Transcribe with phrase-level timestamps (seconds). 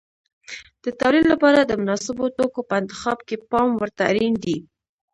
[0.83, 4.57] د تولید لپاره د مناسبو توکو په انتخاب کې پام ورته اړین دی.